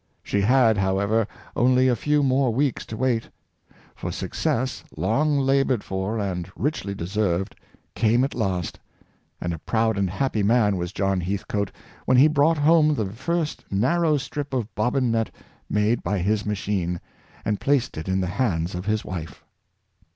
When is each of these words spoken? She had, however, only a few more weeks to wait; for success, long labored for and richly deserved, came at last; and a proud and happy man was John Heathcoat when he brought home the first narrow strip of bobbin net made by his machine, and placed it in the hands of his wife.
She 0.23 0.41
had, 0.41 0.79
however, 0.79 1.27
only 1.55 1.87
a 1.87 1.95
few 1.95 2.23
more 2.23 2.51
weeks 2.51 2.87
to 2.87 2.97
wait; 2.97 3.29
for 3.93 4.11
success, 4.11 4.83
long 4.97 5.37
labored 5.37 5.83
for 5.83 6.17
and 6.19 6.49
richly 6.55 6.95
deserved, 6.95 7.53
came 7.93 8.23
at 8.23 8.33
last; 8.33 8.79
and 9.39 9.53
a 9.53 9.59
proud 9.59 9.99
and 9.99 10.09
happy 10.09 10.41
man 10.41 10.75
was 10.77 10.91
John 10.91 11.21
Heathcoat 11.21 11.71
when 12.05 12.17
he 12.17 12.27
brought 12.27 12.57
home 12.57 12.95
the 12.95 13.11
first 13.13 13.63
narrow 13.71 14.17
strip 14.17 14.55
of 14.55 14.73
bobbin 14.73 15.11
net 15.11 15.29
made 15.69 16.01
by 16.01 16.17
his 16.17 16.47
machine, 16.47 16.99
and 17.45 17.61
placed 17.61 17.95
it 17.95 18.09
in 18.09 18.21
the 18.21 18.25
hands 18.25 18.73
of 18.73 18.87
his 18.87 19.05
wife. 19.05 19.43